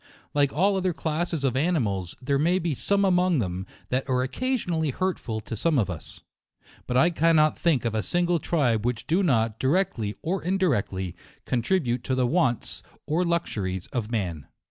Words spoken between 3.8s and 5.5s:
that are occasionally hurtful